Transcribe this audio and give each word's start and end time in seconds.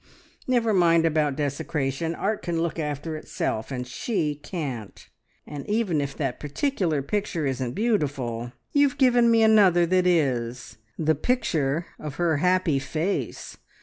Never 0.47 0.73
mind 0.73 1.05
about 1.05 1.35
desecration. 1.35 2.15
Art 2.15 2.41
can 2.41 2.59
look 2.59 2.79
after 2.79 3.15
itself, 3.15 3.69
and 3.69 3.85
she 3.85 4.33
can't! 4.33 5.07
And 5.45 5.63
even 5.69 6.01
if 6.01 6.17
that 6.17 6.39
particular 6.39 7.03
picture 7.03 7.45
isn't 7.45 7.73
beautiful, 7.73 8.51
you 8.71 8.87
have 8.89 8.97
given 8.97 9.29
me 9.29 9.43
another 9.43 9.85
that 9.85 10.07
is, 10.07 10.77
the 10.97 11.13
picture 11.13 11.85
of 11.99 12.15
her 12.15 12.37
happy 12.37 12.79
face! 12.79 13.57